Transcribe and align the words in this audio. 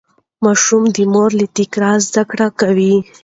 ماشوم 0.43 0.83
د 0.95 0.97
مور 1.13 1.29
له 1.39 1.45
تکرار 1.57 1.97
زده 2.09 2.23
کړه 2.31 2.47
کوي. 2.59 2.95